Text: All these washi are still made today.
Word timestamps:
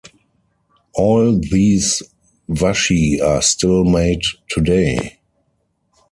All 0.95 1.37
these 1.39 2.01
washi 2.49 3.21
are 3.21 3.39
still 3.43 3.83
made 3.83 4.23
today. 4.49 5.19